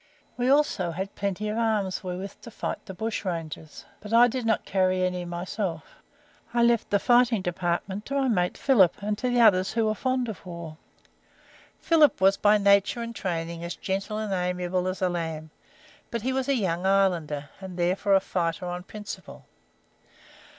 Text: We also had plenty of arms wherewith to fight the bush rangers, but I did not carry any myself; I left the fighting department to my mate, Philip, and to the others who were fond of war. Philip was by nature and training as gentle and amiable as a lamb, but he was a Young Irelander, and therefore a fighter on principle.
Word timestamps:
We 0.35 0.49
also 0.49 0.89
had 0.89 1.13
plenty 1.13 1.47
of 1.47 1.59
arms 1.59 2.03
wherewith 2.03 2.33
to 2.41 2.49
fight 2.49 2.83
the 2.87 2.93
bush 2.95 3.23
rangers, 3.23 3.85
but 3.99 4.11
I 4.11 4.27
did 4.27 4.47
not 4.47 4.65
carry 4.65 5.03
any 5.03 5.25
myself; 5.25 6.01
I 6.55 6.63
left 6.63 6.89
the 6.89 6.97
fighting 6.97 7.43
department 7.43 8.07
to 8.07 8.15
my 8.15 8.27
mate, 8.27 8.57
Philip, 8.57 8.95
and 8.99 9.15
to 9.19 9.29
the 9.29 9.39
others 9.41 9.73
who 9.73 9.85
were 9.85 9.93
fond 9.93 10.27
of 10.27 10.43
war. 10.43 10.77
Philip 11.77 12.19
was 12.19 12.35
by 12.35 12.57
nature 12.57 13.03
and 13.03 13.15
training 13.15 13.63
as 13.63 13.75
gentle 13.75 14.17
and 14.17 14.33
amiable 14.33 14.87
as 14.87 15.03
a 15.03 15.07
lamb, 15.09 15.51
but 16.09 16.23
he 16.23 16.33
was 16.33 16.49
a 16.49 16.55
Young 16.55 16.81
Irelander, 16.87 17.49
and 17.59 17.77
therefore 17.77 18.15
a 18.15 18.19
fighter 18.19 18.65
on 18.65 18.81
principle. 18.81 19.45